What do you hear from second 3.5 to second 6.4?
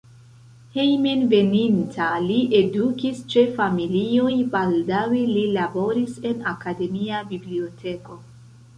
familioj, baldaŭe li laboris